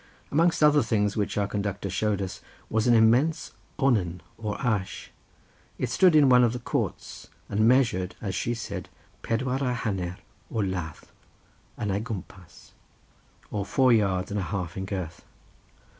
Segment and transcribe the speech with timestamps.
[0.31, 5.11] Amongst other things which our conductor showed us, was an immense onen or ash;
[5.77, 8.89] it stood in one of the courts, and measured, as she said,
[9.21, 10.17] pedwar y haner
[10.49, 10.97] o ladd
[11.79, 12.71] yn ei gwmpas,
[13.51, 15.23] or four yards and a half in girth.